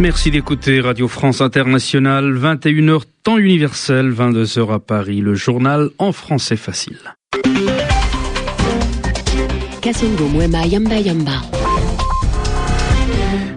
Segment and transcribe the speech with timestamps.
[0.00, 6.56] Merci d'écouter Radio France Internationale, 21h temps universel, 22h à Paris, le journal en français
[6.56, 6.98] facile.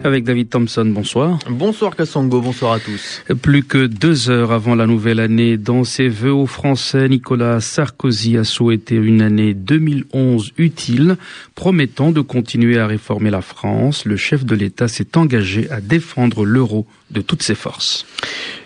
[0.03, 1.37] Avec David Thompson, bonsoir.
[1.47, 3.23] Bonsoir Kassango, bonsoir à tous.
[3.41, 8.35] Plus que deux heures avant la nouvelle année, dans ses vœux aux Français, Nicolas Sarkozy
[8.37, 11.17] a souhaité une année 2011 utile,
[11.53, 14.05] promettant de continuer à réformer la France.
[14.05, 18.05] Le chef de l'État s'est engagé à défendre l'euro de toutes ses forces.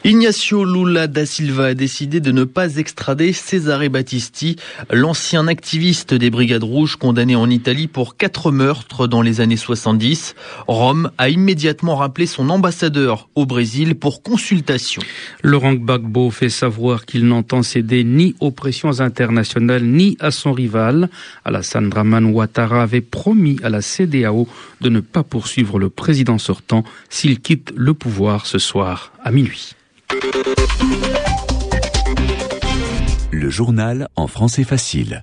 [0.04, 4.56] Ignacio Lula da Silva a décidé de ne pas extrader Cesare Battisti,
[4.92, 10.36] l'ancien activiste des Brigades Rouges condamné en Italie pour quatre meurtres dans les années 70.
[10.68, 15.02] Rome a immédiatement rappelé son ambassadeur au Brésil pour consultation.
[15.42, 21.10] Laurent Gbagbo fait savoir qu'il n'entend céder ni aux pressions internationales ni à son rival.
[21.46, 24.48] Alassane Draman Ouattara avait promis à la CDAO
[24.82, 29.72] de ne pas poursuivre le président sortant s'il quitte le pouvoir ce soir à minuit.
[33.32, 35.22] Le journal en français facile.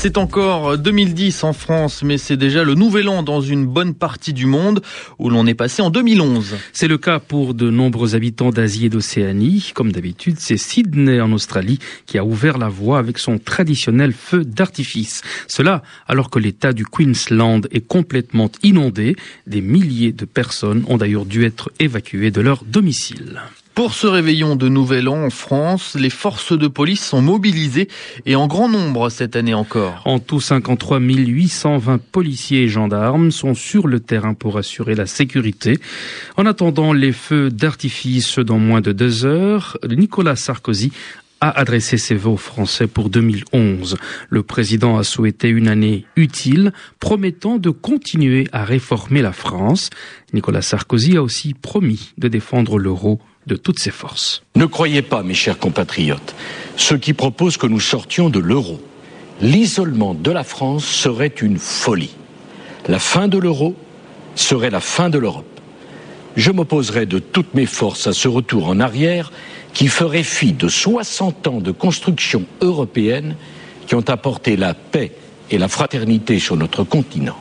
[0.00, 4.32] C'est encore 2010 en France, mais c'est déjà le nouvel an dans une bonne partie
[4.32, 4.80] du monde
[5.18, 6.54] où l'on est passé en 2011.
[6.72, 9.72] C'est le cas pour de nombreux habitants d'Asie et d'Océanie.
[9.74, 14.44] Comme d'habitude, c'est Sydney en Australie qui a ouvert la voie avec son traditionnel feu
[14.44, 15.22] d'artifice.
[15.48, 19.16] Cela alors que l'état du Queensland est complètement inondé.
[19.48, 23.40] Des milliers de personnes ont d'ailleurs dû être évacuées de leur domicile.
[23.78, 27.86] Pour ce réveillon de Nouvel An en France, les forces de police sont mobilisées
[28.26, 30.02] et en grand nombre cette année encore.
[30.04, 35.78] En tout, 53 820 policiers et gendarmes sont sur le terrain pour assurer la sécurité.
[36.36, 40.90] En attendant les feux d'artifice dans moins de deux heures, Nicolas Sarkozy
[41.40, 43.96] a adressé ses vœux aux Français pour 2011.
[44.28, 49.90] Le président a souhaité une année utile, promettant de continuer à réformer la France.
[50.32, 54.42] Nicolas Sarkozy a aussi promis de défendre l'euro de toutes ses forces.
[54.54, 56.36] Ne croyez pas, mes chers compatriotes,
[56.76, 58.80] ceux qui proposent que nous sortions de l'euro.
[59.40, 62.14] L'isolement de la France serait une folie.
[62.86, 63.74] La fin de l'euro
[64.36, 65.60] serait la fin de l'Europe.
[66.36, 69.32] Je m'opposerai de toutes mes forces à ce retour en arrière
[69.72, 73.34] qui ferait fi de 60 ans de construction européenne
[73.86, 75.12] qui ont apporté la paix
[75.50, 77.38] et la fraternité sur notre continent.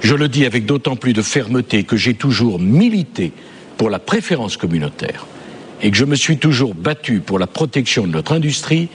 [0.00, 3.32] Je le dis avec d'autant plus de fermeté que j'ai toujours milité
[3.78, 5.24] pour la préférence communautaire
[5.80, 8.88] et que je me suis toujours battu pour la protection de notre industrie,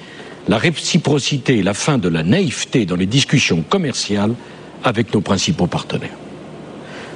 [0.47, 4.35] la réciprocité et la fin de la naïveté dans les discussions commerciales
[4.83, 6.17] avec nos principaux partenaires.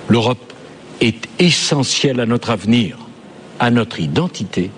[0.07, 0.53] L'Europe
[1.01, 2.97] est essentielle à notre avenir,
[3.59, 4.71] à notre identité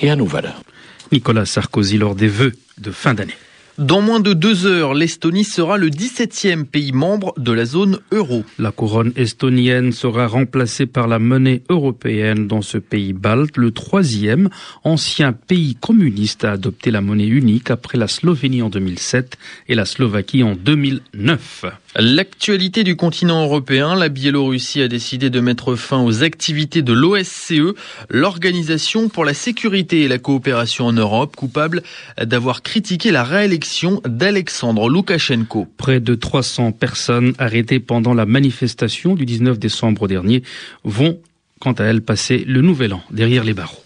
[0.00, 0.62] et à nos valeurs.
[1.10, 3.34] Nicolas Sarkozy lors des vœux de fin d'année.
[3.78, 8.44] Dans moins de deux heures, l'Estonie sera le 17e pays membre de la zone euro.
[8.56, 14.48] La couronne estonienne sera remplacée par la monnaie européenne dans ce pays balte, le troisième
[14.84, 19.86] ancien pays communiste à adopter la monnaie unique après la Slovénie en 2007 et la
[19.86, 21.64] Slovaquie en 2009.
[21.96, 27.76] L'actualité du continent européen, la Biélorussie a décidé de mettre fin aux activités de l'OSCE,
[28.10, 31.84] l'Organisation pour la sécurité et la coopération en Europe, coupable
[32.20, 35.68] d'avoir critiqué la réélection d'Alexandre Loukachenko.
[35.76, 40.42] Près de 300 personnes arrêtées pendant la manifestation du 19 décembre dernier
[40.82, 41.20] vont,
[41.60, 43.84] quant à elles, passer le nouvel an derrière les barreaux.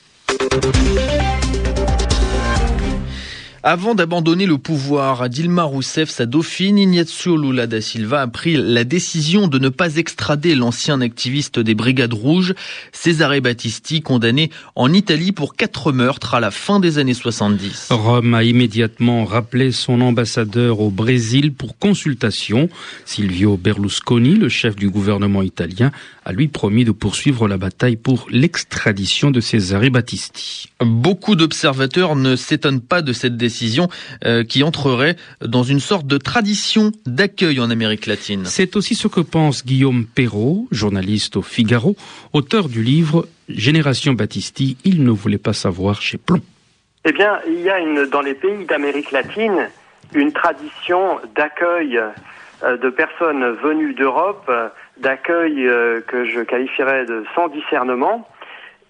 [3.70, 8.56] Avant d'abandonner le pouvoir à Dilma Rousseff, sa dauphine Ignacio Lula da Silva a pris
[8.56, 12.54] la décision de ne pas extrader l'ancien activiste des Brigades Rouges,
[12.92, 17.88] Cesare Battisti, condamné en Italie pour quatre meurtres à la fin des années 70.
[17.90, 22.70] Rome a immédiatement rappelé son ambassadeur au Brésil pour consultation.
[23.04, 25.92] Silvio Berlusconi, le chef du gouvernement italien,
[26.24, 30.70] a lui promis de poursuivre la bataille pour l'extradition de Cesare Battisti.
[30.80, 33.57] Beaucoup d'observateurs ne s'étonnent pas de cette décision
[34.24, 38.44] euh, qui entrerait dans une sorte de tradition d'accueil en Amérique latine.
[38.44, 41.96] C'est aussi ce que pense Guillaume Perrault, journaliste au Figaro,
[42.32, 46.42] auteur du livre Génération Battisti, il ne voulait pas savoir chez Plomb.
[47.04, 49.68] Eh bien, il y a une, dans les pays d'Amérique latine
[50.14, 52.00] une tradition d'accueil
[52.62, 54.50] euh, de personnes venues d'Europe,
[54.98, 58.28] d'accueil euh, que je qualifierais de sans discernement.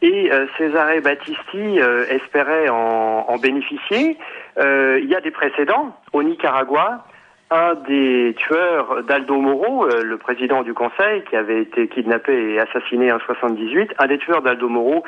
[0.00, 1.78] Et Cesare Battisti
[2.08, 4.16] espérait en, bénéficier.
[4.58, 5.96] Euh, il y a des précédents.
[6.12, 7.04] Au Nicaragua,
[7.50, 12.60] un des tueurs d'Aldo Moro, euh, le président du Conseil, qui avait été kidnappé et
[12.60, 15.04] assassiné en 78, un des tueurs d'Aldo Moro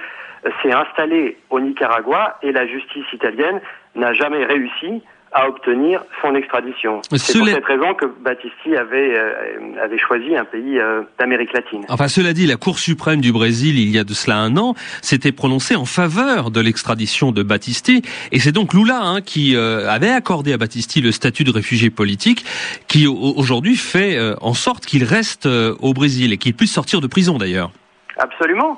[0.46, 3.60] euh, s'est installé au Nicaragua et la justice italienne
[3.94, 7.02] n'a jamais réussi à obtenir son extradition.
[7.12, 9.32] C'est pour cette raison que Battisti avait, euh,
[9.80, 11.84] avait choisi un pays euh, d'Amérique latine.
[11.88, 14.74] Enfin, cela dit, la Cour suprême du Brésil, il y a de cela un an,
[15.02, 19.88] s'était prononcée en faveur de l'extradition de Battisti, et c'est donc Lula hein, qui euh,
[19.88, 22.44] avait accordé à Battisti le statut de réfugié politique,
[22.88, 27.38] qui aujourd'hui fait en sorte qu'il reste au Brésil et qu'il puisse sortir de prison
[27.38, 27.70] d'ailleurs.
[28.18, 28.76] Absolument.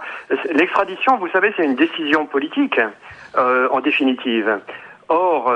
[0.52, 2.78] L'extradition, vous savez, c'est une décision politique,
[3.36, 4.58] en définitive.
[5.08, 5.52] Or,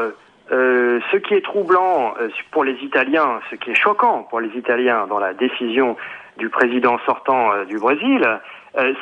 [0.52, 4.50] euh, ce qui est troublant euh, pour les Italiens, ce qui est choquant pour les
[4.56, 5.96] Italiens dans la décision
[6.36, 8.22] du président sortant euh, du Brésil,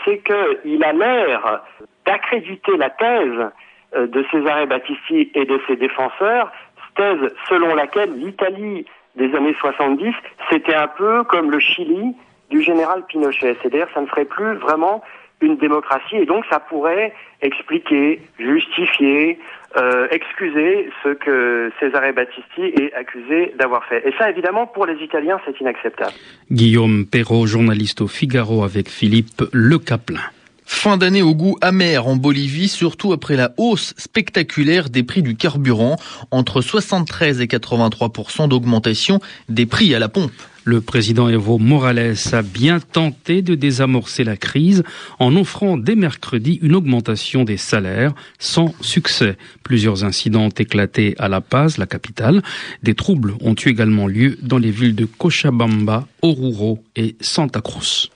[0.04, 1.64] c'est qu'il a l'air
[2.06, 3.50] d'accréditer la thèse
[3.96, 6.52] de Cesare Battisti et de ses défenseurs,
[6.94, 8.86] thèse selon laquelle l'Italie
[9.16, 10.14] des années 70,
[10.48, 12.14] c'était un peu comme le Chili
[12.50, 13.56] du général Pinochet.
[13.60, 15.02] C'est-à-dire ça ne ferait plus vraiment
[15.40, 19.38] une démocratie et donc ça pourrait expliquer, justifier,
[19.76, 24.06] euh, excuser ce que Cesare Battisti est accusé d'avoir fait.
[24.08, 26.12] Et ça, évidemment, pour les Italiens, c'est inacceptable.
[26.50, 30.20] Guillaume Perrault, journaliste au Figaro avec Philippe Le Caplin.
[30.66, 35.36] Fin d'année au goût amer en Bolivie, surtout après la hausse spectaculaire des prix du
[35.36, 35.96] carburant,
[36.30, 40.32] entre 73 et 83% d'augmentation des prix à la pompe.
[40.66, 44.82] Le président Evo Morales a bien tenté de désamorcer la crise
[45.18, 49.36] en offrant dès mercredi une augmentation des salaires sans succès.
[49.62, 52.42] Plusieurs incidents ont éclaté à La Paz, la capitale.
[52.82, 58.08] Des troubles ont eu également lieu dans les villes de Cochabamba, Oruro et Santa Cruz.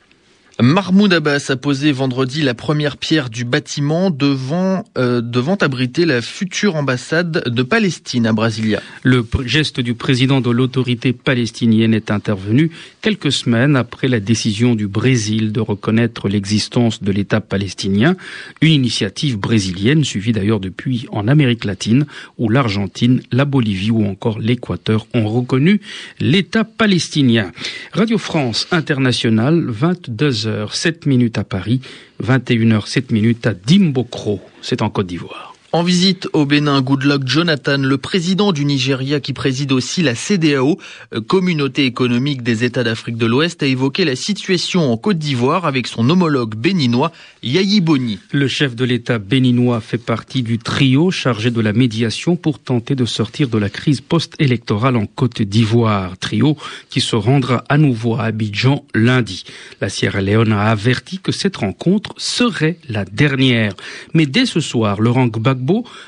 [0.60, 6.20] Mahmoud Abbas a posé vendredi la première pierre du bâtiment devant, euh, devant abriter la
[6.20, 8.82] future ambassade de Palestine à Brasilia.
[9.04, 12.72] Le geste du président de l'autorité palestinienne est intervenu
[13.02, 18.16] quelques semaines après la décision du Brésil de reconnaître l'existence de l'État palestinien,
[18.60, 22.04] une initiative brésilienne suivie d'ailleurs depuis en Amérique latine
[22.36, 25.80] où l'Argentine, la Bolivie ou encore l'Équateur ont reconnu
[26.18, 27.52] l'État palestinien.
[27.92, 31.80] Radio France Internationale, 22 h 7 minutes à Paris,
[32.22, 35.47] 21h 7 minutes à Dimbokro, c'est en Côte d'Ivoire.
[35.70, 40.78] En visite au Bénin, Goodluck Jonathan, le président du Nigeria qui préside aussi la CDAO,
[41.14, 45.66] euh, Communauté économique des États d'Afrique de l'Ouest, a évoqué la situation en Côte d'Ivoire
[45.66, 47.12] avec son homologue béninois,
[47.42, 48.18] Yayi Boni.
[48.32, 52.94] Le chef de l'État béninois fait partie du trio chargé de la médiation pour tenter
[52.94, 56.16] de sortir de la crise post-électorale en Côte d'Ivoire.
[56.16, 56.56] Trio
[56.88, 59.44] qui se rendra à nouveau à Abidjan lundi.
[59.82, 63.74] La Sierra Leone a averti que cette rencontre serait la dernière.
[64.14, 65.57] Mais dès ce soir, Laurent Gbagbo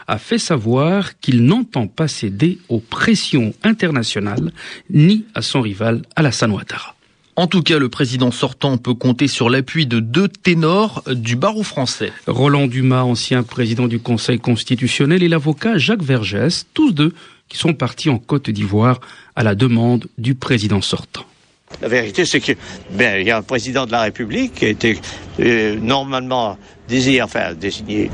[0.06, 4.52] a fait savoir qu'il n'entend pas céder aux pressions internationales
[4.90, 6.94] ni à son rival Alassane Ouattara.
[7.36, 11.62] En tout cas, le président sortant peut compter sur l'appui de deux ténors du barreau
[11.62, 12.12] français.
[12.26, 17.14] Roland Dumas, ancien président du Conseil constitutionnel, et l'avocat Jacques Vergès, tous deux
[17.48, 19.00] qui sont partis en Côte d'Ivoire
[19.36, 21.24] à la demande du président sortant.
[21.80, 22.52] La vérité, c'est que
[22.92, 24.98] ben, il y a un président de la République qui a été
[25.40, 26.56] euh, normalement
[26.90, 28.10] désigné, enfin désigné,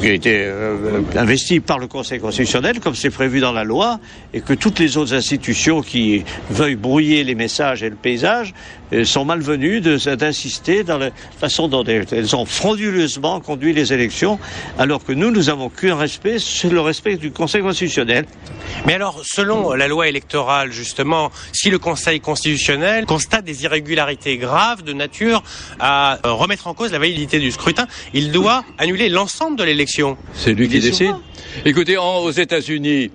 [0.00, 4.00] qui a été euh, investi par le Conseil constitutionnel, comme c'est prévu dans la loi,
[4.34, 8.54] et que toutes les autres institutions qui veuillent brouiller les messages et le paysage
[8.92, 14.38] euh, sont malvenues d'insister dans la façon dont elles ont frauduleusement conduit les élections,
[14.78, 18.26] alors que nous, nous avons qu'un respect, c'est le respect du Conseil constitutionnel.
[18.86, 24.82] Mais alors, selon la loi électorale, justement, si le Conseil constitutionnel constate des irrégularités graves
[24.82, 25.42] de nature
[25.78, 30.16] à remettre en cause la validité du scrutin, il doit annuler l'ensemble de l'élection.
[30.34, 31.14] C'est lui qui décide.
[31.64, 33.10] Écoutez, aux États-Unis,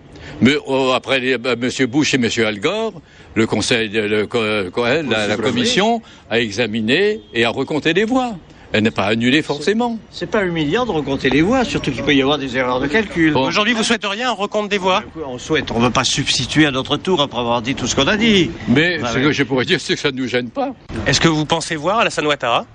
[0.66, 1.70] oh, après M.
[1.88, 2.30] Bush et M.
[2.46, 2.94] Al Gore,
[3.36, 8.36] le Conseil, de, la, la commission a examiné et a recompté les voix.
[8.74, 9.98] Elle n'est pas annulée forcément.
[10.12, 12.88] C'est pas humiliant de recompter les voix, surtout qu'il peut y avoir des erreurs de
[12.88, 13.36] calcul.
[13.36, 16.72] Aujourd'hui, vous souhaiteriez un recompte des voix On souhaite, on ne veut pas substituer à
[16.72, 18.52] notre tour après avoir dit tout ce qu'on a dit.
[18.68, 20.74] Mais ce que je pourrais dire, c'est que ça ne nous gêne pas.
[21.06, 22.66] Est-ce que vous pensez voir Alassane Ouattara?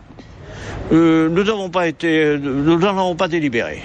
[0.90, 3.82] Euh, nous n'avons pas été, nous n'avons pas délibéré.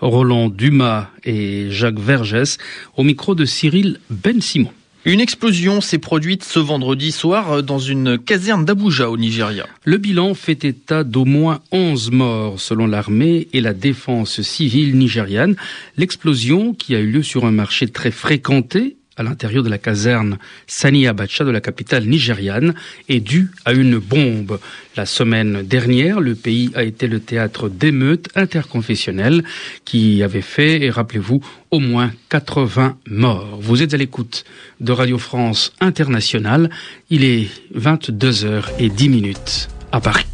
[0.00, 2.58] Roland Dumas et Jacques Vergès
[2.96, 4.72] au micro de Cyril Ben Simon.
[5.04, 9.66] Une explosion s'est produite ce vendredi soir dans une caserne d'Abuja au Nigeria.
[9.84, 15.56] Le bilan fait état d'au moins 11 morts selon l'armée et la défense civile nigériane.
[15.96, 20.38] L'explosion, qui a eu lieu sur un marché très fréquenté à l'intérieur de la caserne
[20.66, 22.74] Sani Abacha de la capitale nigériane
[23.08, 24.58] est due à une bombe.
[24.96, 29.44] La semaine dernière, le pays a été le théâtre d'émeutes interconfessionnelles
[29.84, 33.58] qui avaient fait, et rappelez-vous, au moins 80 morts.
[33.60, 34.44] Vous êtes à l'écoute
[34.80, 36.68] de Radio France Internationale.
[37.08, 40.26] Il est 22h10 minutes à Paris.